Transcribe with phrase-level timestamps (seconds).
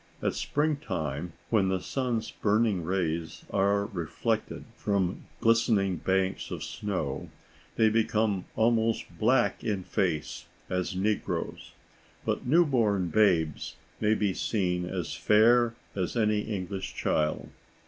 [0.19, 7.29] At spring time, when the sun's burning rays are reflected from glistening banks of snow,
[7.75, 11.73] they become almost as black in the face as negroes;
[12.25, 17.49] but new born babes may be seen as fair as any English child.